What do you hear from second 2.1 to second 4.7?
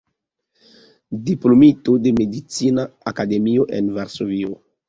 Medicina Akademio en Varsovio.